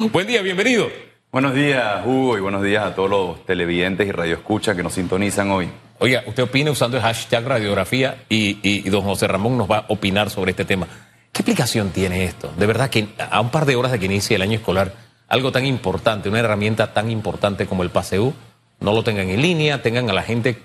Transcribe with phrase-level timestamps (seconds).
[0.00, 0.88] Buen día, bienvenido.
[1.32, 5.50] Buenos días, Hugo, y buenos días a todos los televidentes y radioescuchas que nos sintonizan
[5.50, 5.68] hoy.
[5.98, 9.84] Oiga, usted opina usando el hashtag radiografía y, y, don José Ramón nos va a
[9.88, 10.86] opinar sobre este tema.
[11.32, 12.52] ¿Qué explicación tiene esto?
[12.56, 14.94] De verdad que a un par de horas de que inicie el año escolar,
[15.26, 18.34] algo tan importante, una herramienta tan importante como el PASEU,
[18.78, 20.62] no lo tengan en línea, tengan a la gente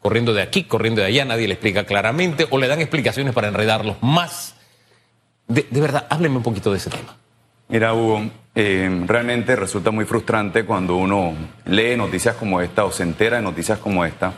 [0.00, 3.48] corriendo de aquí, corriendo de allá, nadie le explica claramente o le dan explicaciones para
[3.48, 4.54] enredarlos más.
[5.48, 7.19] De, de verdad, hábleme un poquito de ese tema.
[7.70, 11.34] Mira, Hugo, eh, realmente resulta muy frustrante cuando uno
[11.66, 14.32] lee noticias como esta o se entera de noticias como esta,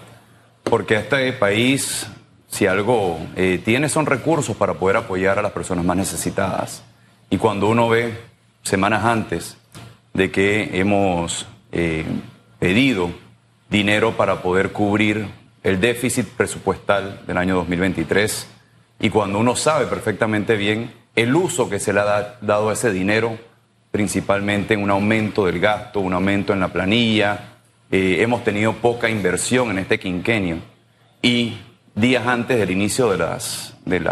[0.62, 2.06] porque este país,
[2.46, 6.84] si algo eh, tiene, son recursos para poder apoyar a las personas más necesitadas.
[7.30, 8.18] Y cuando uno ve
[8.62, 9.56] semanas antes
[10.12, 12.04] de que hemos eh,
[12.58, 13.10] pedido
[13.70, 15.26] dinero para poder cubrir
[15.62, 18.46] el déficit presupuestal del año 2023,
[19.00, 22.92] y cuando uno sabe perfectamente bien el uso que se le ha dado a ese
[22.92, 23.38] dinero,
[23.90, 27.54] principalmente en un aumento del gasto, un aumento en la planilla.
[27.90, 30.58] Eh, hemos tenido poca inversión en este quinquenio
[31.20, 31.58] y
[31.94, 34.08] días antes del inicio de las, del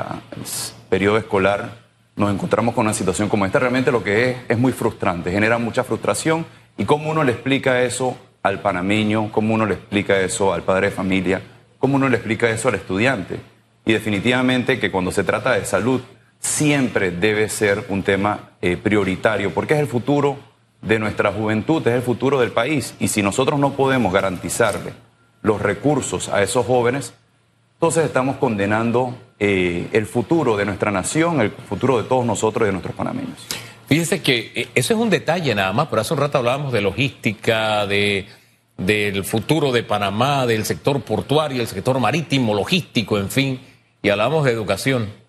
[0.91, 1.81] periodo escolar
[2.21, 3.59] nos encontramos con una situación como esta.
[3.59, 6.45] Realmente lo que es es muy frustrante, genera mucha frustración.
[6.77, 9.33] ¿Y cómo uno le explica eso al panameño?
[9.33, 11.41] ¿Cómo uno le explica eso al padre de familia?
[11.79, 13.41] ¿Cómo uno le explica eso al estudiante?
[13.87, 16.03] Y definitivamente que cuando se trata de salud,
[16.41, 20.39] siempre debe ser un tema eh, prioritario, porque es el futuro
[20.83, 22.95] de nuestra juventud, es el futuro del país.
[22.99, 24.93] Y si nosotros no podemos garantizarle
[25.43, 27.15] los recursos a esos jóvenes,
[27.75, 32.67] entonces estamos condenando eh, el futuro de nuestra nación, el futuro de todos nosotros y
[32.67, 33.47] de nuestros panameños.
[33.87, 36.81] Fíjense que eh, eso es un detalle nada más, pero hace un rato hablábamos de
[36.81, 38.27] logística, de,
[38.77, 43.61] del futuro de Panamá, del sector portuario, el sector marítimo, logístico, en fin,
[44.03, 45.20] y hablábamos de educación.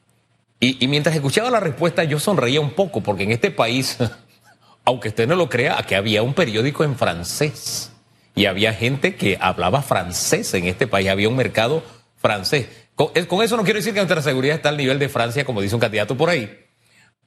[0.64, 3.98] Y, mientras escuchaba la respuesta, yo sonreía un poco, porque en este país,
[4.86, 7.92] aunque usted no lo crea, aquí había un periódico en francés.
[8.36, 11.84] Y había gente que hablaba francés en este país, había un mercado
[12.16, 12.68] francés.
[12.94, 15.74] Con, eso no quiero decir que nuestra seguridad está al nivel de Francia, como dice
[15.74, 16.60] un candidato por ahí.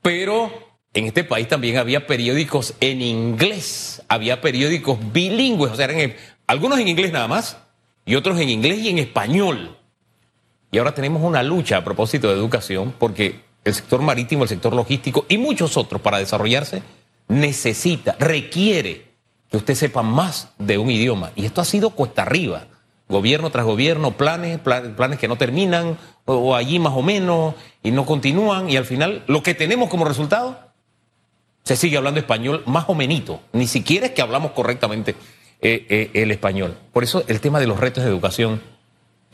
[0.01, 6.15] Pero en este país también había periódicos en inglés, había periódicos bilingües, o sea, eran
[6.47, 7.59] algunos en inglés nada más,
[8.07, 9.77] y otros en inglés y en español.
[10.75, 14.75] Y ahora tenemos una lucha a propósito de educación porque el sector marítimo, el sector
[14.75, 16.83] logístico y muchos otros para desarrollarse
[17.29, 19.07] necesita, requiere
[19.49, 21.31] que usted sepa más de un idioma.
[21.37, 22.67] Y esto ha sido cuesta arriba.
[23.09, 27.55] Gobierno tras gobierno, planes, planes, que no terminan, o, allí más o menos,
[27.85, 28.69] y no continúan.
[28.69, 30.59] Y al final, lo que tenemos como resultado,
[31.63, 33.39] se sigue hablando español más o menos.
[33.53, 35.15] Ni siquiera es que hablamos correctamente
[35.61, 36.77] eh, eh, el español.
[36.93, 38.74] Por eso el tema de los retos de educación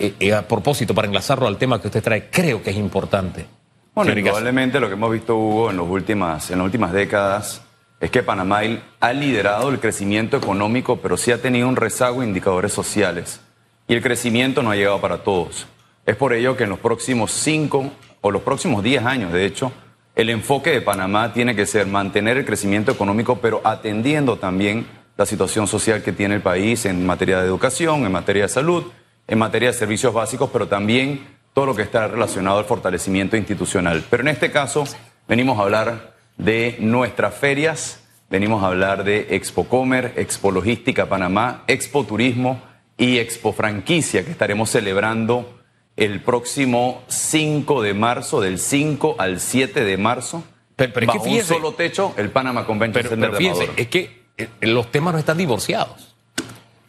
[0.00, 3.47] eh, eh, a propósito, para enlazarlo al tema que usted trae, creo que es importante.
[3.94, 7.61] Bueno, probablemente lo que hemos visto, Hugo, en, los últimas, en las últimas décadas
[8.00, 8.60] es que Panamá
[8.99, 13.43] ha liderado el crecimiento económico, pero sí ha tenido un rezago en indicadores sociales.
[13.89, 15.66] Y el crecimiento no ha llegado para todos.
[16.06, 17.91] Es por ello que en los próximos cinco
[18.22, 19.71] o los próximos diez años, de hecho,
[20.15, 24.87] el enfoque de Panamá tiene que ser mantener el crecimiento económico, pero atendiendo también
[25.19, 28.84] la situación social que tiene el país en materia de educación, en materia de salud
[29.31, 31.25] en materia de servicios básicos, pero también
[31.55, 34.05] todo lo que está relacionado al fortalecimiento institucional.
[34.11, 34.85] Pero en este caso
[35.29, 41.63] venimos a hablar de nuestras ferias, venimos a hablar de Expo Comer, Expo Logística Panamá,
[41.69, 42.61] Expo Turismo
[42.99, 45.61] y Expo Franquicia que estaremos celebrando
[45.97, 50.43] el próximo 5 de marzo, del 5 al 7 de marzo.
[50.75, 54.91] Pero, pero bajo un solo techo, el Panama Convention Center de Es que eh, los
[54.91, 56.09] temas no están divorciados.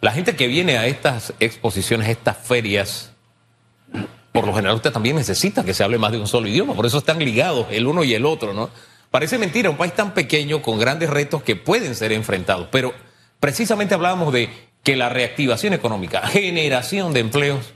[0.01, 3.11] La gente que viene a estas exposiciones, estas ferias,
[4.31, 6.87] por lo general usted también necesita que se hable más de un solo idioma, por
[6.87, 8.71] eso están ligados el uno y el otro, ¿no?
[9.11, 12.95] Parece mentira, un país tan pequeño con grandes retos que pueden ser enfrentados, pero
[13.39, 14.49] precisamente hablábamos de
[14.81, 17.73] que la reactivación económica, generación de empleos,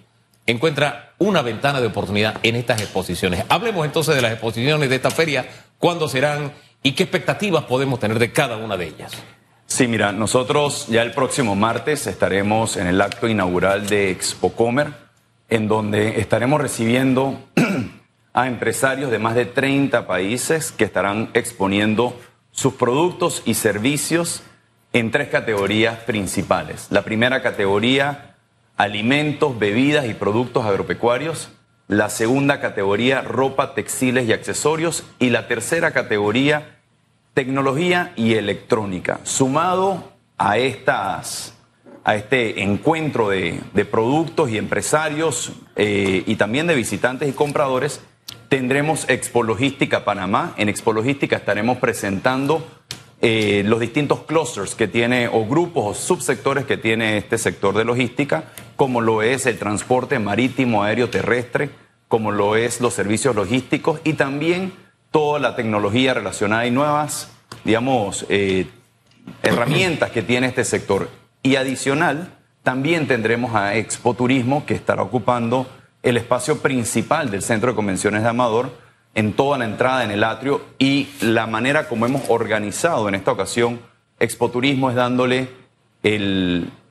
[0.47, 3.45] encuentra una ventana de oportunidad en estas exposiciones.
[3.49, 5.47] Hablemos entonces de las exposiciones de esta feria,
[5.77, 9.11] cuándo serán y qué expectativas podemos tener de cada una de ellas.
[9.67, 14.93] Sí, mira, nosotros ya el próximo martes estaremos en el acto inaugural de Expocomer,
[15.49, 17.39] en donde estaremos recibiendo
[18.33, 22.19] a empresarios de más de 30 países que estarán exponiendo
[22.51, 24.43] sus productos y servicios
[24.93, 26.87] en tres categorías principales.
[26.89, 28.35] La primera categoría,
[28.77, 31.49] alimentos, bebidas y productos agropecuarios.
[31.87, 35.03] La segunda categoría, ropa, textiles y accesorios.
[35.19, 36.74] Y la tercera categoría,
[37.35, 39.19] tecnología y electrónica.
[39.23, 41.53] Sumado a, estas,
[42.03, 43.61] a este encuentro de,
[43.91, 47.99] productos y empresarios eh, y también de visitantes y compradores,
[48.47, 50.53] tendremos Expo Logística Panamá.
[50.57, 52.65] En Expo Logística estaremos presentando
[53.21, 57.83] eh, los distintos clusters que tiene o grupos o subsectores que tiene este sector de
[57.83, 58.45] logística,
[58.77, 61.69] como lo es el transporte marítimo, aéreo, terrestre,
[62.07, 64.84] como lo es los servicios logísticos y también
[65.15, 67.31] toda la tecnología relacionada y nuevas,
[67.63, 68.67] digamos, eh,
[69.43, 71.07] herramientas que tiene este sector.
[71.41, 72.33] Y adicional,
[72.63, 75.67] también tendremos a Expo Turismo, que estará ocupando
[76.03, 78.73] el espacio principal del Centro de Convenciones de Amador,
[79.13, 83.31] en toda la entrada en el atrio y la manera como hemos organizado en esta
[83.31, 83.79] ocasión
[84.19, 85.47] Expo Turismo es dándole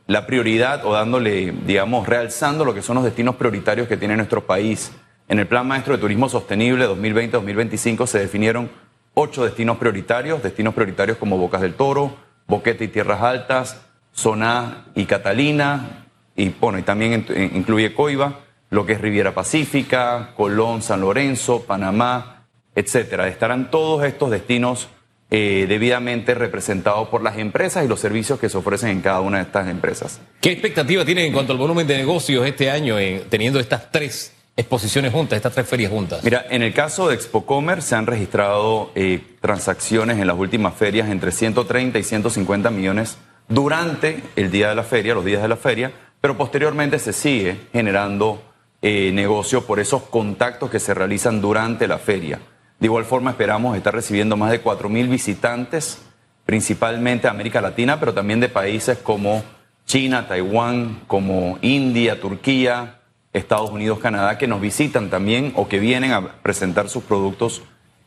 [0.07, 4.47] la prioridad o dándole, digamos, realzando lo que son los destinos prioritarios que tiene nuestro
[4.47, 4.93] país.
[5.27, 8.71] En el Plan Maestro de Turismo Sostenible 2020-2025 se definieron
[9.15, 12.15] ocho destinos prioritarios, destinos prioritarios como Bocas del Toro,
[12.47, 13.81] Boquete y Tierras Altas,
[14.13, 16.07] Zona y Catalina,
[16.37, 18.41] y bueno, y también incluye Coiba
[18.71, 22.45] lo que es Riviera Pacífica, Colón, San Lorenzo, Panamá,
[22.75, 23.29] etcétera.
[23.29, 24.89] Estarán todos estos destinos
[25.31, 29.39] eh, debidamente representados por las empresas y los servicios que se ofrecen en cada una
[29.39, 30.21] de estas empresas.
[30.41, 32.97] ¿Qué expectativa tienen en cuanto al volumen de negocios este año
[33.31, 36.23] teniendo estas tres exposiciones juntas, estas tres ferias juntas?
[36.23, 41.09] Mira, en el caso de Expocomer se han registrado eh, transacciones en las últimas ferias
[41.09, 43.19] entre 130 y 150 millones
[43.49, 47.59] durante el día de la feria, los días de la feria, pero posteriormente se sigue
[47.73, 48.43] generando
[48.81, 52.41] eh, negocio por esos contactos que se realizan durante la feria.
[52.79, 56.03] De igual forma esperamos estar recibiendo más de 4.000 visitantes,
[56.45, 59.43] principalmente de América Latina, pero también de países como
[59.87, 63.01] China, Taiwán, como India, Turquía,
[63.35, 67.63] Estados Unidos, Canadá, que nos visitan también o que vienen a presentar sus productos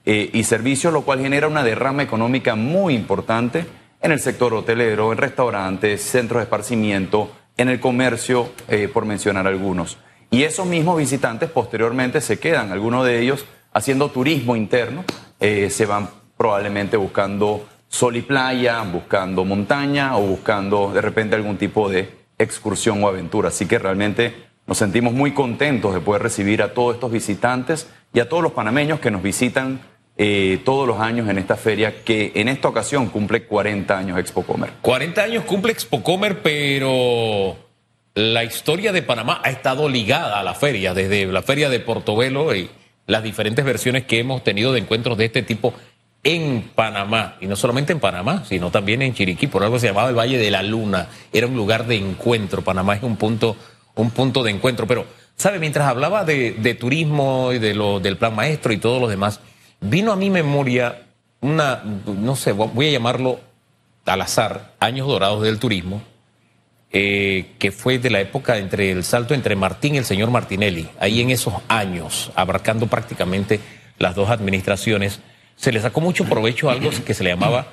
[0.05, 3.65] eh, y servicios, lo cual genera una derrama económica muy importante
[4.01, 9.47] en el sector hotelero, en restaurantes, centros de esparcimiento, en el comercio, eh, por mencionar
[9.47, 9.97] algunos.
[10.31, 15.03] Y esos mismos visitantes posteriormente se quedan, algunos de ellos haciendo turismo interno,
[15.39, 21.57] eh, se van probablemente buscando sol y playa, buscando montaña o buscando de repente algún
[21.57, 23.49] tipo de excursión o aventura.
[23.49, 28.19] Así que realmente nos sentimos muy contentos de poder recibir a todos estos visitantes y
[28.19, 29.79] a todos los panameños que nos visitan
[30.17, 34.43] eh, todos los años en esta feria que en esta ocasión cumple 40 años Expo
[34.43, 34.71] Comer.
[34.81, 37.55] 40 años cumple Expo Comer, pero
[38.15, 42.53] la historia de Panamá ha estado ligada a la feria, desde la feria de Portobelo
[42.55, 42.69] y
[43.05, 45.73] las diferentes versiones que hemos tenido de encuentros de este tipo
[46.23, 50.09] en Panamá, y no solamente en Panamá, sino también en Chiriquí, por algo se llamaba
[50.09, 53.55] el Valle de la Luna, era un lugar de encuentro, Panamá es un punto,
[53.97, 55.05] un punto de encuentro, pero,
[55.35, 55.59] ¿sabe?
[55.59, 59.39] Mientras hablaba de, turismo y de lo, del plan maestro y todo lo demás,
[59.81, 61.03] vino a mi memoria
[61.41, 63.39] una, no sé, voy a llamarlo
[64.05, 66.01] al azar, años dorados del turismo,
[66.91, 70.89] eh, que fue de la época entre el salto entre Martín y el señor Martinelli,
[70.99, 73.59] ahí en esos años, abarcando prácticamente
[73.99, 75.19] las dos administraciones,
[75.55, 77.67] se le sacó mucho provecho a algo que se le llamaba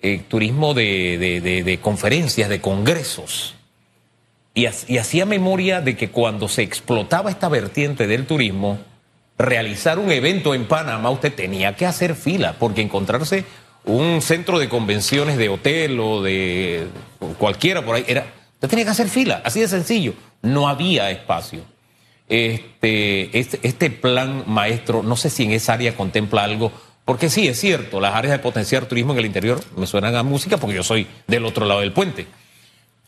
[0.00, 3.55] eh, turismo de, conferencias, de congresos.
[4.56, 8.78] Y, hacía memoria de que cuando se explotaba esta vertiente del turismo,
[9.38, 13.44] realizar un evento en Panamá, usted tenía que hacer fila, porque encontrarse
[13.84, 16.88] un centro de convenciones de hotel o de
[17.38, 18.26] cualquiera por ahí era
[18.56, 20.14] Usted tenía que hacer fila, así de sencillo.
[20.40, 21.60] No había espacio.
[22.26, 26.72] Este, este, este, plan maestro, no sé si en esa área contempla algo,
[27.04, 30.22] porque sí, es cierto, las áreas de potenciar turismo en el interior me suenan a
[30.22, 32.26] música porque yo soy del otro lado del puente.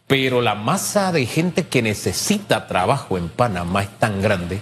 [0.08, 4.60] Pero la masa de gente que necesita trabajo en Panamá es tan grande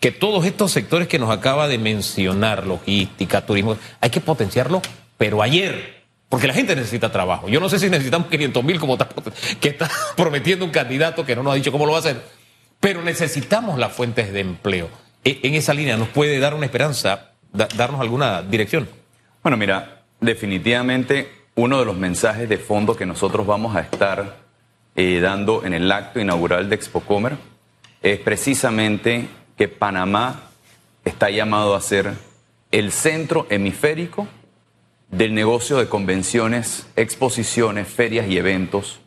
[0.00, 4.80] que todos estos sectores que nos acaba de mencionar, logística, turismo, hay que potenciarlo,
[5.18, 7.46] pero ayer, porque la gente necesita trabajo.
[7.48, 9.08] Yo no sé si necesitamos 500 mil como está,
[9.60, 12.22] que está prometiendo un candidato que no nos ha dicho cómo lo va a hacer,
[12.80, 14.88] pero necesitamos las fuentes de empleo.
[15.24, 18.88] E, en esa línea, ¿nos puede dar una esperanza, darnos alguna dirección?
[19.42, 24.45] Bueno, mira, definitivamente uno de los mensajes de fondo que nosotros vamos a estar
[24.96, 27.36] eh, dando en el acto inaugural de Expocomer
[28.02, 30.42] es precisamente que Panamá
[31.04, 32.14] está llamado a ser
[32.72, 34.26] el centro hemisférico
[35.10, 39.00] del negocio de convenciones, exposiciones, ferias y eventos,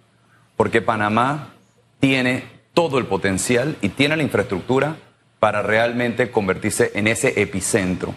[0.55, 1.53] porque Panamá
[2.00, 2.43] tiene
[2.74, 4.96] todo el potencial y tiene la infraestructura
[5.39, 8.13] para realmente convertirse en ese epicentro.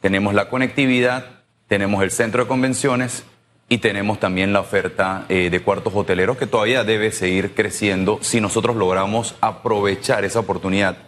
[0.00, 3.24] Tenemos la conectividad, tenemos el centro de convenciones
[3.72, 8.38] y tenemos también la oferta eh, de cuartos hoteleros que todavía debe seguir creciendo si
[8.38, 10.98] nosotros logramos aprovechar esa oportunidad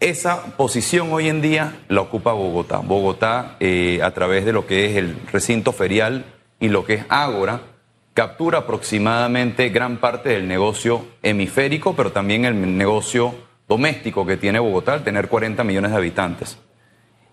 [0.00, 2.78] esa posición hoy en día la ocupa Bogotá.
[2.78, 6.24] Bogotá, eh, a través de lo que es el recinto ferial
[6.60, 7.62] y lo que es Ágora,
[8.14, 13.34] captura aproximadamente gran parte del negocio hemisférico, pero también el negocio
[13.68, 16.58] doméstico que tiene Bogotá al tener 40 millones de habitantes.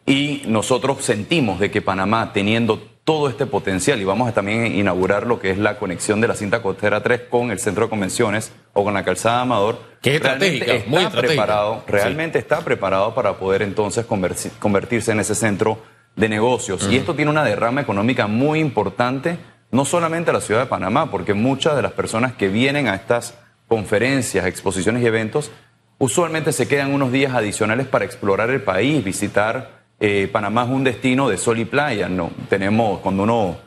[0.08, 5.28] Y nosotros sentimos de que Panamá, teniendo todo este potencial y vamos a también inaugurar
[5.28, 8.52] lo que es la conexión de la cinta costera 3 con el centro de convenciones
[8.74, 9.80] o con la calzada Amador.
[10.02, 15.36] Que es estratégica, está muy preparado, realmente está preparado para poder entonces convertirse en ese
[15.36, 15.78] centro
[16.16, 16.88] de negocios.
[16.90, 19.38] Y esto tiene una derrama económica muy importante,
[19.70, 22.96] no solamente a la ciudad de Panamá, porque muchas de las personas que vienen a
[22.96, 25.52] estas conferencias, exposiciones y eventos,
[26.00, 29.85] usualmente se quedan unos días adicionales para explorar el país, visitar.
[30.00, 32.10] Eh, Panamá es un destino de sol y playa.
[32.10, 33.58] No, tenemos, cuando uno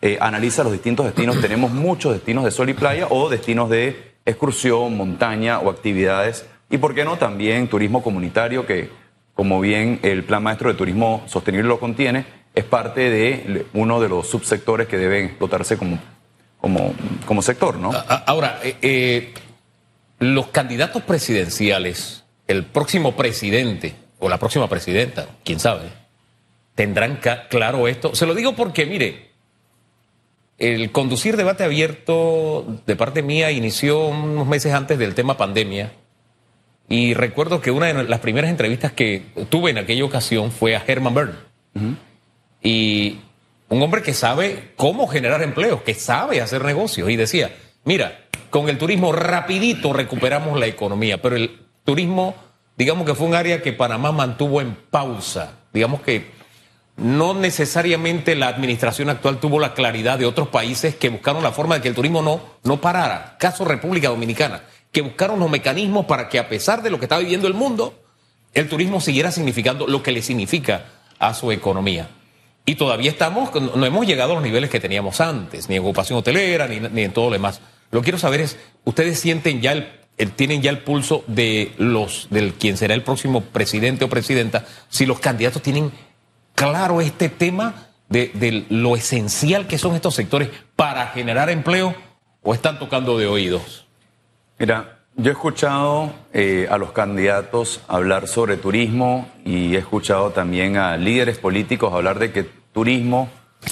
[0.00, 4.14] eh, analiza los distintos destinos, tenemos muchos destinos de sol y playa o destinos de
[4.24, 6.46] excursión, montaña o actividades.
[6.68, 8.90] Y por qué no también turismo comunitario, que
[9.34, 12.24] como bien el Plan Maestro de Turismo Sostenible lo contiene,
[12.54, 15.98] es parte de uno de los subsectores que deben explotarse como,
[16.60, 16.94] como,
[17.26, 17.92] como sector, ¿no?
[18.26, 19.34] Ahora, eh,
[20.18, 25.90] los candidatos presidenciales, el próximo presidente o la próxima presidenta, quién sabe,
[26.74, 28.14] tendrán claro esto.
[28.14, 29.30] Se lo digo porque, mire,
[30.58, 35.92] el conducir debate abierto de parte mía inició unos meses antes del tema pandemia.
[36.88, 40.84] Y recuerdo que una de las primeras entrevistas que tuve en aquella ocasión fue a
[40.86, 41.34] Herman Byrne.
[42.62, 43.18] Y
[43.68, 47.10] un hombre que sabe cómo generar empleos, que sabe hacer negocios.
[47.10, 47.50] Y decía,
[47.84, 52.34] mira, con el turismo rapidito recuperamos la economía, pero el turismo,
[52.76, 55.52] digamos que fue un área que Panamá mantuvo en pausa.
[55.72, 56.30] Digamos que
[56.96, 61.74] no necesariamente la administración actual tuvo la claridad de otros países que buscaron la forma
[61.76, 63.36] de que el turismo no, no parara.
[63.38, 67.18] Caso República Dominicana, que buscaron los mecanismos para que a pesar de lo que está
[67.18, 68.02] viviendo el mundo,
[68.54, 70.86] el turismo siguiera significando lo que le significa
[71.18, 72.08] a su economía.
[72.64, 76.18] Y todavía estamos, no hemos llegado a los niveles que teníamos antes, ni en ocupación
[76.18, 77.60] hotelera, ni, ni en todo lo demás.
[77.90, 79.90] Lo que quiero saber es, ¿ustedes sienten ya el, el-
[80.34, 85.06] tienen ya el pulso de los, del quien será el próximo presidente o presidenta, si
[85.06, 85.92] los candidatos tienen
[86.54, 91.94] claro este tema de, de lo esencial que son estos sectores para generar empleo
[92.42, 93.86] o están tocando de oídos?
[94.58, 100.76] Mira, yo he escuchado eh, a los candidatos hablar sobre turismo y he escuchado también
[100.76, 103.30] a líderes políticos hablar de que turismo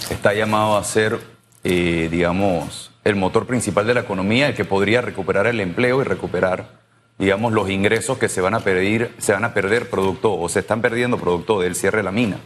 [0.09, 1.21] está llamado a ser,
[1.63, 6.05] eh, digamos, el motor principal de la economía, el que podría recuperar el empleo y
[6.05, 6.81] recuperar,
[7.19, 10.61] digamos, los ingresos que se van a perder, se van a perder producto o se
[10.61, 12.39] están perdiendo producto del cierre de la mina.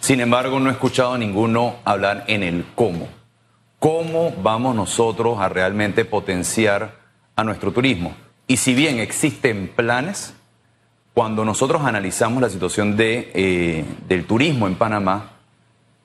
[0.00, 3.08] Sin embargo, no he escuchado a ninguno hablar en el cómo.
[3.78, 6.96] ¿Cómo vamos nosotros a realmente potenciar
[7.36, 8.16] a nuestro turismo?
[8.46, 10.34] Y si bien existen planes,
[11.12, 15.32] cuando nosotros analizamos la situación de, eh, del turismo en Panamá,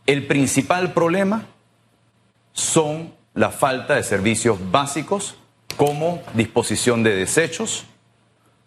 [0.05, 1.45] el principal problema
[2.51, 5.35] son la falta de servicios básicos
[5.77, 7.85] como disposición de desechos,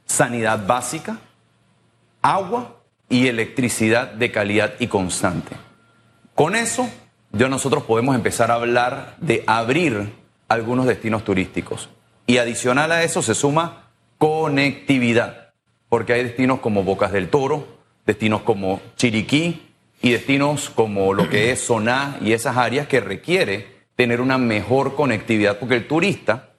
[0.07, 1.19] sanidad básica,
[2.23, 2.77] agua
[3.09, 5.57] y electricidad de calidad y constante.
[6.35, 6.89] Con eso,
[7.33, 10.13] ya nosotros podemos empezar a hablar de abrir
[10.49, 11.89] algunos destinos turísticos.
[12.27, 15.53] Y adicional a eso se suma conectividad,
[15.89, 19.63] porque hay destinos como Bocas del Toro, destinos como Chiriquí
[20.03, 24.95] y destinos como lo que es Soná y esas áreas que requiere tener una mejor
[24.95, 26.51] conectividad, porque el turista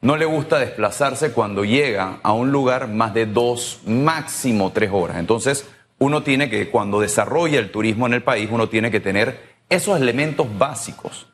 [0.00, 5.18] no le gusta desplazarse cuando llega a un lugar más de dos, máximo tres horas.
[5.18, 9.56] Entonces, uno tiene que, cuando desarrolla el turismo en el país, uno tiene que tener
[9.68, 11.26] esos elementos básicos.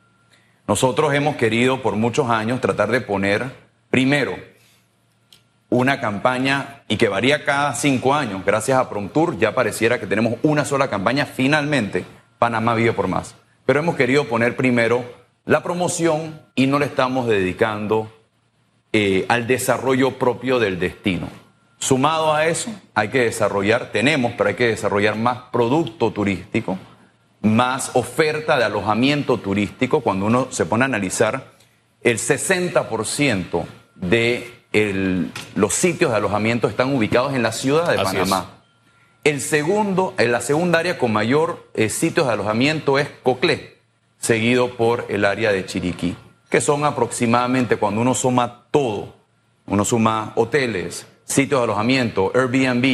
[0.67, 3.45] Nosotros hemos querido por muchos años tratar de poner,
[3.91, 4.37] primero,
[5.69, 8.43] una campaña y que varía cada cinco años.
[8.45, 11.27] Gracias a Promtour ya pareciera que tenemos una sola campaña.
[11.27, 12.05] Finalmente,
[12.39, 13.35] Panamá vive por más.
[13.67, 18.13] Pero hemos querido poner primero la promoción y no le estamos dedicando
[18.93, 21.29] eh, al desarrollo propio del destino.
[21.79, 26.79] Sumado a eso, hay que desarrollar, tenemos, pero hay que desarrollar más producto turístico,
[27.41, 30.01] más oferta de alojamiento turístico.
[30.01, 31.53] Cuando uno se pone a analizar,
[32.03, 33.65] el 60%
[33.97, 38.63] de el- los sitios de alojamiento están ubicados en la ciudad de Así Panamá.
[39.25, 43.72] El segundo, en la segunda área con mayor eh, sitios de alojamiento es Coclé,
[44.23, 46.17] seguido por el área de Chiriquí,
[46.49, 49.15] que son aproximadamente, cuando uno suma todo,
[49.67, 52.85] uno suma hoteles, sitios de alojamiento, Airbnb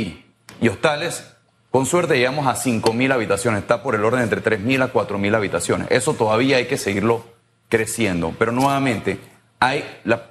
[0.61, 1.35] y hostales,
[1.71, 5.89] con suerte llegamos a 5.000 habitaciones, está por el orden entre 3.000 a 4.000 habitaciones.
[5.91, 7.25] Eso todavía hay que seguirlo
[7.69, 9.19] creciendo, pero nuevamente,
[9.61, 10.31] hay la-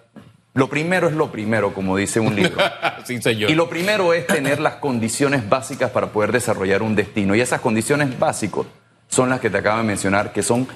[0.56, 2.58] lo primero es lo primero, como dice un libro.
[3.06, 3.52] sí, señor.
[3.52, 7.36] Y lo primero es tener las condiciones básicas para poder desarrollar un destino.
[7.36, 8.66] Y esas condiciones básicas
[9.08, 10.68] son las que te acabo de mencionar, que son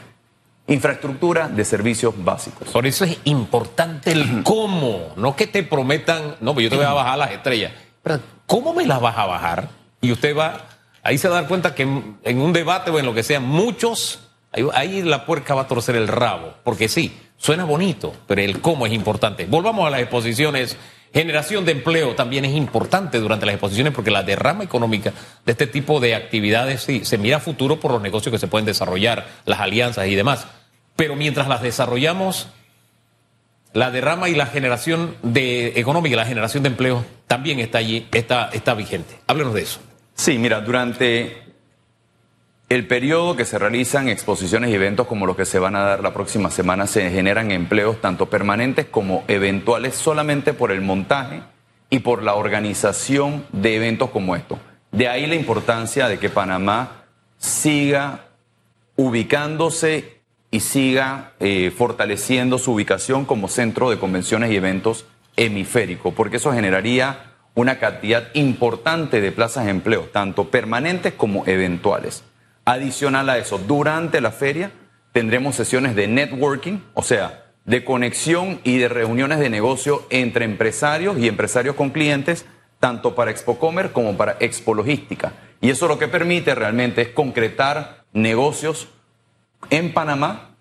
[0.73, 2.69] infraestructura de servicios básicos.
[2.69, 6.85] Por eso es importante el cómo, no que te prometan, no, pues yo te voy
[6.85, 7.71] a bajar las estrellas.
[8.03, 9.69] Pero, ¿cómo me las vas a bajar?
[10.01, 10.65] Y usted va,
[11.03, 13.23] ahí se va a dar cuenta que en, en un debate o en lo que
[13.23, 14.19] sea, muchos
[14.51, 18.61] ahí, ahí la puerca va a torcer el rabo, porque sí, suena bonito, pero el
[18.61, 19.45] cómo es importante.
[19.45, 20.77] Volvamos a las exposiciones.
[21.13, 25.11] Generación de empleo también es importante durante las exposiciones porque la derrama económica
[25.45, 28.47] de este tipo de actividades sí, se mira a futuro por los negocios que se
[28.47, 30.47] pueden desarrollar, las alianzas y demás.
[30.95, 32.49] Pero mientras las desarrollamos,
[33.73, 38.49] la derrama y la generación de económica, la generación de empleo también está allí, está,
[38.51, 39.19] está vigente.
[39.27, 39.79] Háblenos de eso.
[40.13, 41.41] Sí, mira, durante
[42.69, 46.01] el periodo que se realizan exposiciones y eventos como los que se van a dar
[46.01, 51.41] la próxima semana, se generan empleos tanto permanentes como eventuales solamente por el montaje
[51.89, 54.57] y por la organización de eventos como estos.
[54.91, 57.03] De ahí la importancia de que Panamá
[57.37, 58.27] siga
[58.95, 60.20] ubicándose
[60.51, 65.05] y siga eh, fortaleciendo su ubicación como centro de convenciones y eventos
[65.37, 72.23] hemisférico, porque eso generaría una cantidad importante de plazas de empleo, tanto permanentes como eventuales.
[72.65, 74.71] Adicional a eso, durante la feria
[75.13, 81.17] tendremos sesiones de networking, o sea, de conexión y de reuniones de negocio entre empresarios
[81.17, 82.45] y empresarios con clientes,
[82.79, 85.33] tanto para Expocomer como para Expo Logística.
[85.61, 88.87] Y eso lo que permite realmente es concretar negocios
[89.69, 90.55] en Panamá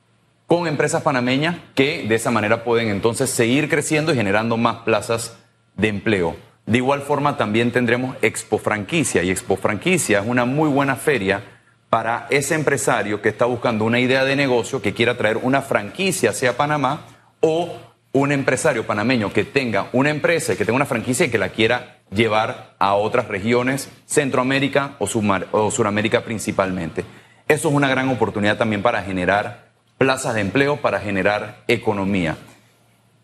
[0.46, 5.36] con empresas panameñas que de esa manera pueden entonces seguir creciendo y generando más plazas
[5.76, 6.36] de empleo.
[6.66, 11.42] De igual forma también tendremos Expo Franquicia y Expo Franquicia es una muy buena feria
[11.88, 16.30] para ese empresario que está buscando una idea de negocio, que quiera traer una franquicia
[16.30, 17.06] hacia Panamá
[17.40, 17.76] o
[18.12, 21.98] un empresario panameño que tenga una empresa que tenga una franquicia y que la quiera
[22.12, 25.08] llevar a otras regiones, Centroamérica o,
[25.52, 27.04] o Suramérica principalmente.
[27.50, 32.36] Eso es una gran oportunidad también para generar plazas de empleo, para generar economía.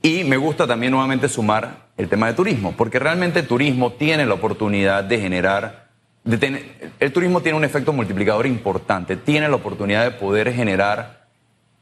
[0.03, 4.27] Y me gusta también nuevamente sumar el tema de turismo, porque realmente el turismo tiene
[4.27, 5.91] la oportunidad de generar,
[6.25, 11.29] el turismo tiene un efecto multiplicador importante, tiene la oportunidad de poder generar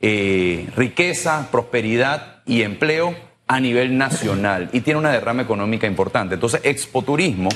[0.02, 6.34] eh, riqueza, prosperidad y empleo a nivel nacional y tiene una derrama económica importante.
[6.34, 7.48] Entonces, Expo Turismo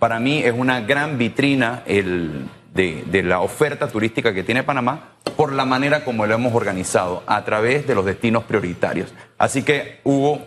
[0.00, 5.52] para mí es una gran vitrina el de, la oferta turística que tiene Panamá por
[5.52, 9.12] la manera como lo hemos organizado a través de los destinos prioritarios.
[9.38, 10.42] Así que, Hugo,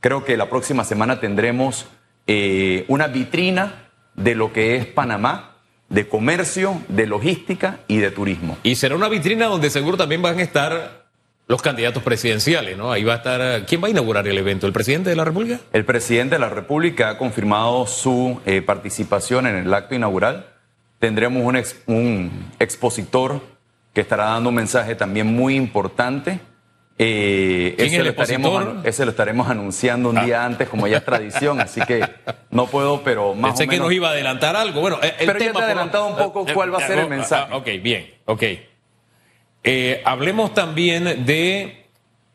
[0.00, 1.86] creo que la próxima semana tendremos
[2.26, 5.56] eh, una vitrina de lo que es Panamá,
[5.88, 8.58] de comercio, de logística y de turismo.
[8.62, 11.06] Y será una vitrina donde seguro también van a estar
[11.48, 12.90] los candidatos presidenciales, ¿no?
[12.90, 14.66] Ahí va a estar, ¿quién va a inaugurar el evento?
[14.66, 15.60] ¿El presidente de la República?
[15.72, 20.55] El presidente de la República ha confirmado su eh, participación en el acto inaugural
[20.98, 23.40] tendremos un, un expositor
[23.92, 26.40] que estará dando un mensaje también muy importante.
[26.98, 30.46] Eh, ese, lo estaremos, ese, lo estaremos, anunciando un día ah.
[30.46, 32.06] antes, como ya es tradición, así que
[32.50, 33.74] no puedo, pero más Pensé o menos...
[33.74, 34.80] que nos iba a adelantar algo.
[34.80, 37.52] Bueno, el pero ya te he adelantado un poco cuál va a ser el mensaje.
[37.54, 38.42] ok, bien, ok.
[39.64, 41.86] Eh, hablemos también de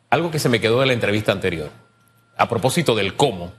[0.10, 1.70] algo que se me quedó de la entrevista anterior.
[2.38, 3.54] A propósito del cómo.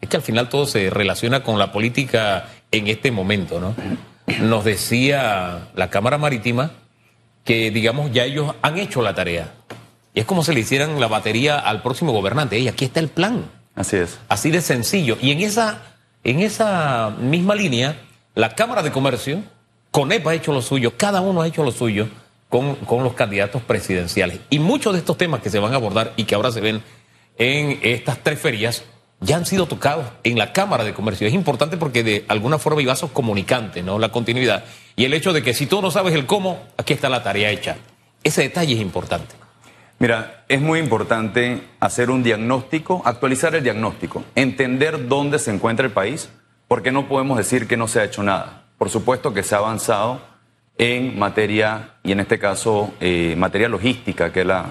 [0.00, 3.74] Es que al final todo se relaciona con la política en este momento, ¿no?
[4.40, 6.72] Nos decía la Cámara Marítima
[7.44, 9.52] que, digamos, ya ellos han hecho la tarea.
[10.14, 12.58] Y es como si le hicieran la batería al próximo gobernante.
[12.58, 13.50] Y aquí está el plan.
[13.74, 14.18] Así es.
[14.28, 15.16] Así de sencillo.
[15.20, 15.82] Y en esa,
[16.24, 17.96] en esa misma línea,
[18.34, 19.42] la Cámara de Comercio,
[19.90, 22.08] CONEP ha hecho lo suyo, cada uno ha hecho lo suyo
[22.48, 24.40] con, con los candidatos presidenciales.
[24.50, 26.82] Y muchos de estos temas que se van a abordar y que ahora se ven
[27.38, 28.84] en estas tres ferias
[29.22, 31.26] ya han sido tocados en la Cámara de Comercio.
[31.26, 33.98] Es importante porque de alguna forma hay vasos comunicantes, ¿no?
[33.98, 34.64] La continuidad.
[34.96, 37.50] Y el hecho de que si tú no sabes el cómo, aquí está la tarea
[37.50, 37.76] hecha.
[38.24, 39.34] Ese detalle es importante.
[39.98, 45.92] Mira, es muy importante hacer un diagnóstico, actualizar el diagnóstico, entender dónde se encuentra el
[45.92, 46.28] país,
[46.66, 48.64] porque no podemos decir que no se ha hecho nada.
[48.78, 50.20] Por supuesto que se ha avanzado
[50.78, 54.70] en materia, y en este caso, eh, materia logística, que es la,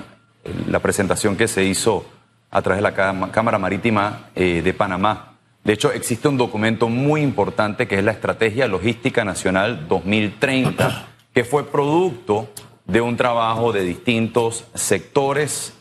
[0.68, 2.06] la presentación que se hizo
[2.52, 5.38] a través de la Cámara Marítima eh, de Panamá.
[5.64, 11.44] De hecho, existe un documento muy importante que es la Estrategia Logística Nacional 2030, que
[11.44, 12.50] fue producto
[12.86, 15.74] de un trabajo de distintos sectores,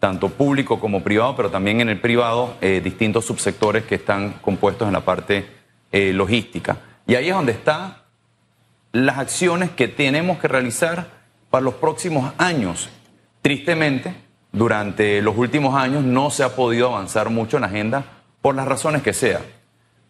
[0.00, 4.88] tanto público como privado, pero también en el privado, eh, distintos subsectores que están compuestos
[4.88, 5.46] en la parte
[5.92, 6.78] eh, logística.
[7.06, 7.98] Y ahí es donde están
[8.92, 11.08] las acciones que tenemos que realizar
[11.50, 12.88] para los próximos años.
[13.42, 14.25] Tristemente,
[14.56, 18.04] durante los últimos años no se ha podido avanzar mucho en la agenda
[18.40, 19.42] por las razones que sea.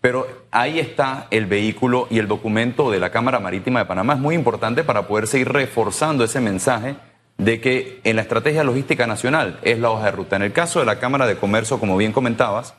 [0.00, 4.14] Pero ahí está el vehículo y el documento de la Cámara Marítima de Panamá.
[4.14, 6.94] Es muy importante para poder seguir reforzando ese mensaje
[7.38, 10.36] de que en la estrategia logística nacional es la hoja de ruta.
[10.36, 12.74] En el caso de la Cámara de Comercio, como bien comentabas,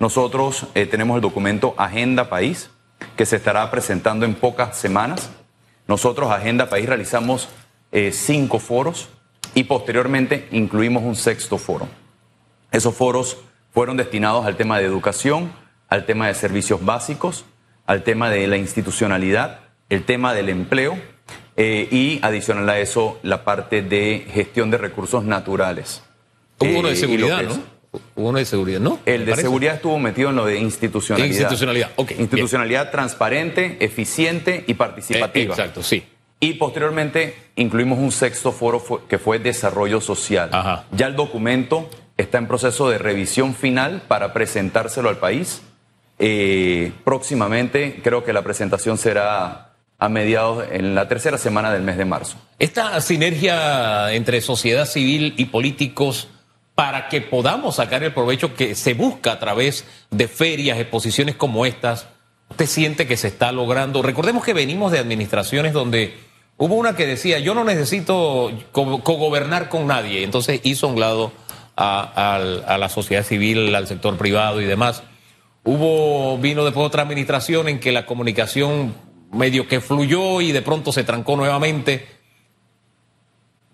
[0.00, 2.70] nosotros eh, tenemos el documento Agenda País,
[3.16, 5.30] que se estará presentando en pocas semanas.
[5.86, 7.48] Nosotros, Agenda País, realizamos
[7.92, 9.08] eh, cinco foros
[9.54, 11.88] y posteriormente incluimos un sexto foro.
[12.70, 13.38] Esos foros
[13.72, 15.52] fueron destinados al tema de educación,
[15.88, 17.44] al tema de servicios básicos,
[17.86, 20.96] al tema de la institucionalidad, el tema del empleo
[21.56, 26.02] eh, y adicional a eso la parte de gestión de recursos naturales.
[26.58, 27.72] Hubo uno de Eh, seguridad, ¿no?
[28.14, 29.00] Hubo uno de seguridad, ¿no?
[29.04, 31.28] El de seguridad estuvo metido en lo de institucionalidad.
[31.28, 32.20] Institucionalidad, ok, bien.
[32.22, 35.52] Institucionalidad transparente, eficiente y Eh, participativa.
[35.54, 36.02] exacto, sí.
[36.42, 40.50] Y posteriormente incluimos un sexto foro que fue desarrollo social.
[40.52, 40.86] Ajá.
[40.90, 45.62] Ya el documento está en proceso de revisión final para presentárselo al país.
[46.18, 51.96] Eh, próximamente creo que la presentación será a mediados, en la tercera semana del mes
[51.96, 52.36] de marzo.
[52.58, 56.26] Esta sinergia entre sociedad civil y políticos
[56.74, 61.66] para que podamos sacar el provecho que se busca a través de ferias, exposiciones como
[61.66, 62.08] estas,
[62.50, 64.02] ¿usted siente que se está logrando?
[64.02, 69.68] Recordemos que venimos de administraciones donde hubo una que decía, yo no necesito co- cogobernar
[69.68, 71.32] con nadie, entonces hizo un lado
[71.76, 72.36] a,
[72.66, 75.02] a la sociedad civil, al sector privado y demás.
[75.64, 78.94] Hubo, vino después otra administración en que la comunicación
[79.32, 82.06] medio que fluyó y de pronto se trancó nuevamente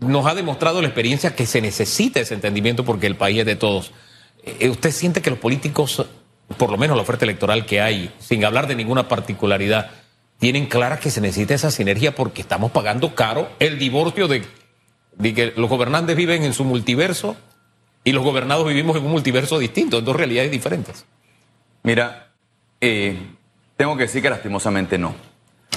[0.00, 3.56] nos ha demostrado la experiencia que se necesita ese entendimiento porque el país es de
[3.56, 3.90] todos.
[4.44, 6.06] Eh, ¿Usted siente que los políticos,
[6.56, 9.90] por lo menos la oferta electoral que hay, sin hablar de ninguna particularidad,
[10.38, 14.44] tienen clara que se necesita esa sinergia porque estamos pagando caro el divorcio de,
[15.34, 17.36] que los gobernantes viven en su multiverso
[18.04, 21.04] y los gobernados vivimos en un multiverso distinto, en dos realidades diferentes?
[21.82, 22.32] Mira,
[22.80, 23.18] eh,
[23.76, 25.14] tengo que decir que lastimosamente no.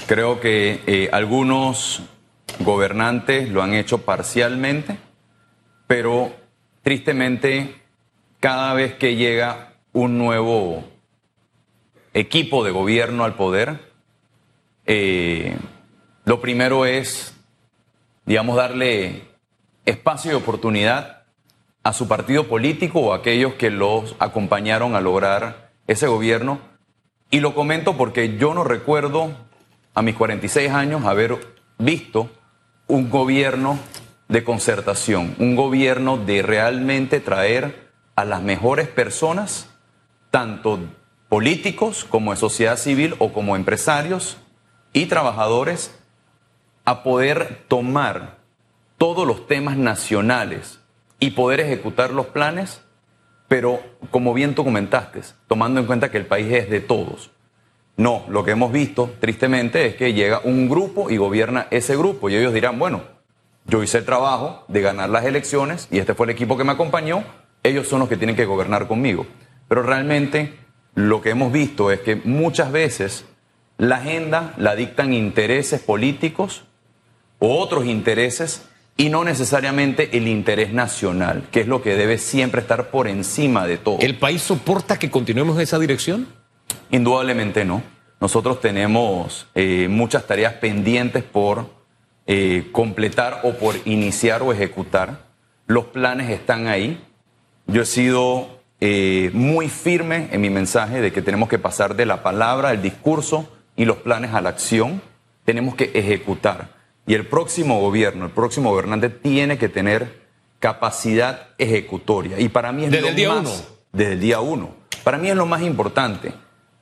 [0.07, 2.03] Creo que eh, algunos
[2.59, 4.97] gobernantes lo han hecho parcialmente,
[5.87, 6.35] pero
[6.83, 7.75] tristemente
[8.39, 10.83] cada vez que llega un nuevo
[12.13, 13.90] equipo de gobierno al poder,
[14.85, 15.57] eh,
[16.25, 17.33] lo primero es,
[18.25, 19.23] digamos, darle
[19.85, 21.23] espacio y oportunidad
[21.83, 26.59] a su partido político o a aquellos que los acompañaron a lograr ese gobierno.
[27.29, 29.31] Y lo comento porque yo no recuerdo
[29.93, 31.37] a mis 46 años haber
[31.77, 32.29] visto
[32.87, 33.79] un gobierno
[34.27, 39.69] de concertación, un gobierno de realmente traer a las mejores personas,
[40.29, 40.79] tanto
[41.29, 44.37] políticos como de sociedad civil o como empresarios
[44.93, 45.97] y trabajadores,
[46.85, 48.37] a poder tomar
[48.97, 50.79] todos los temas nacionales
[51.19, 52.81] y poder ejecutar los planes,
[53.47, 57.31] pero como bien tú comentaste, tomando en cuenta que el país es de todos.
[57.97, 62.29] No, lo que hemos visto, tristemente, es que llega un grupo y gobierna ese grupo
[62.29, 63.01] y ellos dirán, bueno,
[63.65, 66.71] yo hice el trabajo de ganar las elecciones y este fue el equipo que me
[66.71, 67.23] acompañó,
[67.63, 69.25] ellos son los que tienen que gobernar conmigo.
[69.67, 70.57] Pero realmente
[70.95, 73.25] lo que hemos visto es que muchas veces
[73.81, 76.65] la agenda la dictan intereses políticos
[77.39, 82.61] o otros intereses y no necesariamente el interés nacional, que es lo que debe siempre
[82.61, 83.97] estar por encima de todo.
[83.99, 86.27] ¿El país soporta que continuemos en esa dirección?
[86.91, 87.81] Indudablemente no.
[88.19, 91.65] Nosotros tenemos eh, muchas tareas pendientes por
[92.27, 95.25] eh, completar o por iniciar o ejecutar.
[95.65, 97.03] Los planes están ahí.
[97.65, 102.05] Yo he sido eh, muy firme en mi mensaje de que tenemos que pasar de
[102.05, 103.49] la palabra, el discurso
[103.81, 105.01] y los planes a la acción.
[105.43, 106.69] Tenemos que ejecutar.
[107.07, 110.21] Y el próximo gobierno, el próximo gobernante tiene que tener
[110.59, 112.39] capacidad ejecutoria.
[112.39, 113.51] Y para mí es Desde lo el día más, uno.
[113.91, 114.75] Desde el día uno.
[115.03, 116.31] Para mí es lo más importante.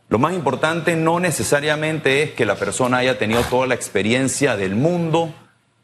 [0.09, 4.75] Lo más importante no necesariamente es que la persona haya tenido toda la experiencia del
[4.75, 5.33] mundo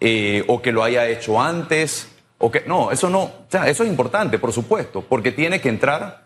[0.01, 2.09] eh, o que lo haya hecho antes.
[2.39, 3.21] O que, no, eso no.
[3.21, 6.25] O sea, eso es importante, por supuesto, porque tiene que entrar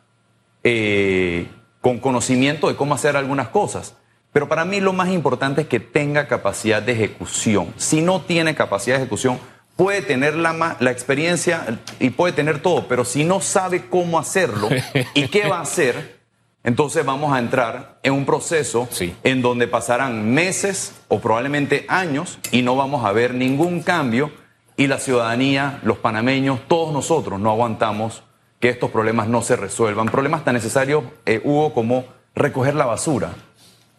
[0.63, 1.45] eh,
[1.79, 3.93] con conocimiento de cómo hacer algunas cosas.
[4.31, 7.73] Pero para mí lo más importante es que tenga capacidad de ejecución.
[7.77, 9.39] Si no tiene capacidad de ejecución,
[9.75, 14.69] puede tener la, la experiencia y puede tener todo, pero si no sabe cómo hacerlo
[15.13, 16.19] y qué va a hacer,
[16.63, 19.15] entonces vamos a entrar en un proceso Sí.
[19.23, 24.31] en donde pasarán meses o probablemente años y no vamos a ver ningún cambio
[24.75, 28.23] y la ciudadanía, los panameños, todos nosotros no aguantamos
[28.59, 30.07] que estos problemas no se resuelvan.
[30.09, 33.33] Problemas tan necesarios, eh, Hugo, como recoger la basura.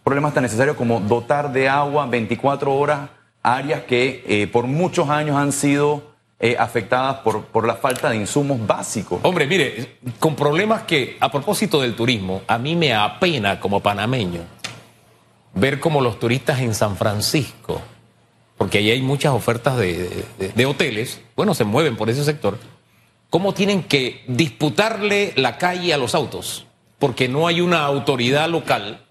[0.04, 3.10] Problemas tan necesarios como dotar de agua 24 horas
[3.42, 8.16] áreas que eh, por muchos años han sido eh, afectadas por, por la falta de
[8.16, 9.20] insumos básicos.
[9.22, 14.40] Hombre, mire, con problemas que, a propósito del turismo, a mí me apena como panameño
[15.54, 17.80] ver como los turistas en San Francisco,
[18.56, 22.56] porque ahí hay muchas ofertas de, de- de hoteles, bueno, se mueven por ese sector,
[23.30, 26.66] cómo tienen que disputarle la calle a los autos,
[26.98, 29.04] porque no hay una autoridad local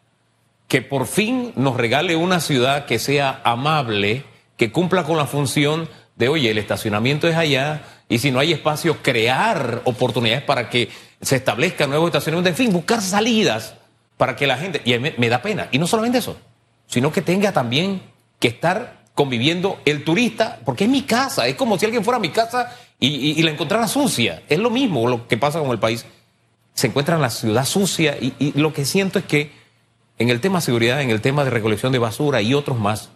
[0.69, 4.23] que por fin nos regale una ciudad que sea amable,
[4.55, 8.53] que cumpla con la función de, oye, el estacionamiento es allá y si no hay
[8.53, 10.89] espacio, crear oportunidades para que
[11.21, 13.73] se establezcan nuevos estacionamientos, en fin, buscar salidas
[14.15, 16.37] para que la gente, y me, me da pena, y no solamente eso,
[16.85, 18.03] sino que tenga también
[18.39, 22.21] que estar conviviendo el turista, porque es mi casa, es como si alguien fuera a
[22.21, 26.05] mi casa y, la encontrara sucia, es lo mismo lo que pasa con el país,
[26.75, 29.58] se encuentra en la ciudad sucia y, y lo que siento es que
[30.19, 33.09] en el tema de seguridad, en el tema de recolección de basura y otros más,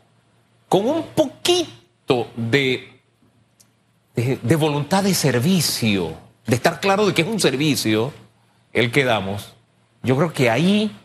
[0.69, 3.01] con un poquito de,
[4.15, 6.13] de, voluntad de servicio,
[6.47, 8.13] de estar claro de que es un servicio
[8.71, 9.53] el que damos,
[10.01, 10.95] yo creo que ahí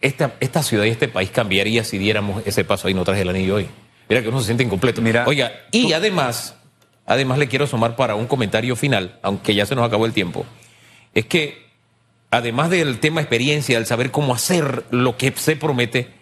[0.00, 3.28] esta, esta ciudad y este país cambiaría si diéramos ese paso ahí no traje el
[3.28, 3.68] anillo hoy.
[4.08, 5.00] Mira que uno se siente incompleto.
[5.00, 6.56] Mira, Oiga, y además,
[7.06, 10.44] además le quiero sumar para un comentario final, aunque ya se nos acabó el tiempo,
[11.14, 11.63] es que
[12.36, 16.12] además del tema experiencia, del saber cómo hacer lo que se promete,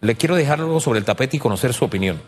[0.00, 2.20] le quiero dejar sobre el tapete y conocer su opinión.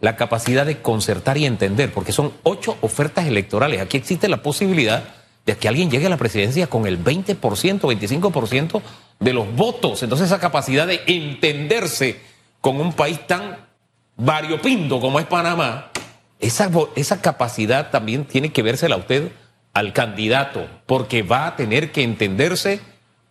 [0.00, 3.80] La capacidad de concertar y entender, porque son ocho ofertas electorales.
[3.80, 5.02] Aquí existe la posibilidad
[5.44, 8.82] de que alguien llegue a la presidencia con el 20%, 25%
[9.18, 10.02] de los votos.
[10.02, 12.20] Entonces esa capacidad de entenderse
[12.60, 13.56] con un país tan
[14.16, 15.90] variopindo como es Panamá,
[16.38, 19.32] esa, esa capacidad también tiene que vérsela a usted
[19.78, 22.80] al candidato, porque va a tener que entenderse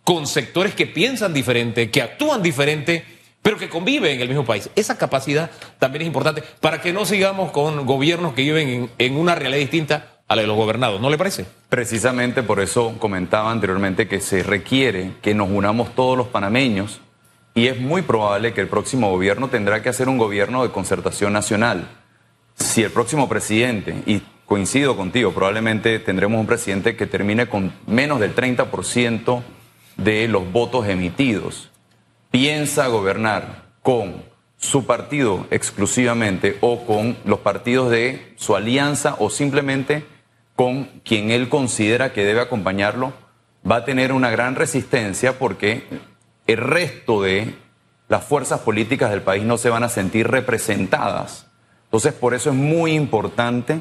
[0.02, 3.04] con sectores que piensan diferente, que actúan diferente
[3.42, 4.68] pero que convive en el mismo país.
[4.74, 9.34] Esa capacidad también es importante para que no sigamos con gobiernos que viven en, una
[9.34, 11.46] realidad distinta a la de los gobernados, ¿no le parece?
[11.68, 17.00] Precisamente por eso comentaba anteriormente que se requiere que nos unamos todos los panameños
[17.54, 21.32] y es muy probable que el próximo gobierno tendrá que hacer un gobierno de concertación
[21.32, 21.88] nacional.
[22.54, 28.18] Si el próximo presidente, y coincido contigo, probablemente tendremos un presidente que termine con menos
[28.18, 29.42] del 30%
[29.96, 31.70] de los votos emitidos
[32.30, 34.22] piensa gobernar con
[34.58, 40.04] su partido exclusivamente o con los partidos de su alianza o simplemente
[40.56, 43.12] con quien él considera que debe acompañarlo,
[43.68, 45.84] va a tener una gran resistencia porque
[46.48, 47.54] el resto de
[48.08, 51.46] las fuerzas políticas del país no se van a sentir representadas.
[51.84, 53.80] Entonces, por eso es muy importante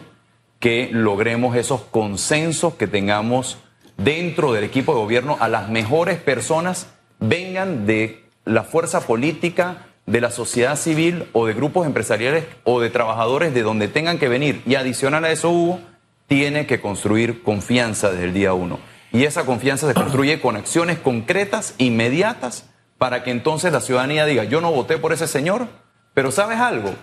[0.60, 3.58] que logremos esos consensos, que tengamos
[3.98, 6.88] dentro del equipo de gobierno a las mejores personas,
[7.20, 12.90] vengan de la fuerza política de la sociedad civil o de grupos empresariales o de
[12.90, 14.62] trabajadores de donde tengan que venir.
[14.66, 15.80] Y adicional a eso, Hugo,
[16.28, 18.80] tiene que construir confianza desde el día uno.
[19.12, 24.44] Y esa confianza se construye con acciones concretas, inmediatas, para que entonces la ciudadanía diga,
[24.46, 25.68] yo no voté por ese señor,
[26.14, 26.94] pero ¿sabes algo?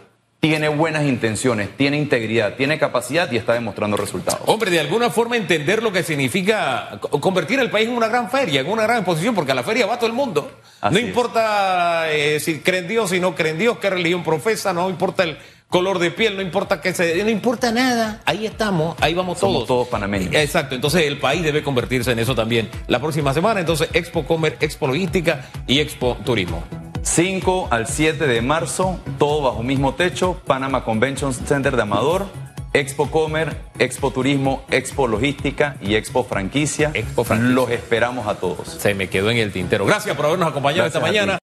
[0.45, 4.43] Tiene buenas intenciones, tiene integridad, tiene capacidad y está demostrando resultados.
[4.45, 8.61] Hombre, de alguna forma entender lo que significa convertir el país en una gran feria,
[8.61, 10.51] en una gran exposición, porque a la feria va todo el mundo.
[10.91, 15.23] no importa eh, si creen Dios, si no creen Dios, qué religión profesa, no importa
[15.23, 15.39] el
[15.71, 17.25] color de piel, no importa qué se...
[17.25, 19.69] No importa nada, ahí estamos, ahí vamos Somos todos.
[19.69, 20.35] todos panameños.
[20.35, 22.69] Exacto, entonces el país debe convertirse en eso también.
[22.87, 26.65] La próxima semana, entonces, Expo Comer, Expo Logística y Expo Turismo.
[27.05, 32.27] 5 al 7 de marzo, todo bajo mismo techo, Panama Convention Center de Amador,
[32.73, 36.91] Expo Comer, Expo Turismo, Expo Logística y Expo Franquicia.
[36.95, 37.55] Expo Franquicia.
[37.55, 38.67] Los esperamos a todos.
[38.67, 39.87] Se me quedó en el tintero.
[39.87, 41.39] Gracias por habernos acompañado esta mañana.